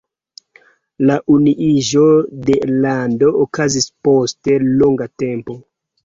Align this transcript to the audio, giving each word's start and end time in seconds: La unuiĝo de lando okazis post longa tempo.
La 1.09 1.17
unuiĝo 1.33 2.05
de 2.47 2.55
lando 2.85 3.29
okazis 3.43 3.87
post 4.09 4.51
longa 4.79 5.07
tempo. 5.25 5.59